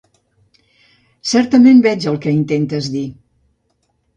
[1.33, 3.07] Certament, veig el que intentes dir.